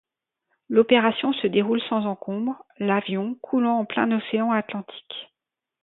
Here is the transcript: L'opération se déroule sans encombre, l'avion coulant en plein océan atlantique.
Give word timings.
L'opération 0.67 1.31
se 1.31 1.45
déroule 1.45 1.79
sans 1.87 2.07
encombre, 2.07 2.65
l'avion 2.79 3.35
coulant 3.35 3.77
en 3.77 3.85
plein 3.85 4.11
océan 4.11 4.49
atlantique. 4.51 5.29